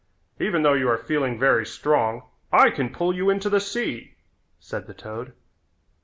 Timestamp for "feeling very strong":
0.97-2.23